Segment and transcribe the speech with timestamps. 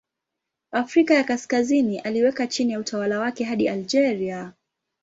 [0.71, 4.53] Afrika ya Kaskazini aliweka chini ya utawala wake hadi Algeria.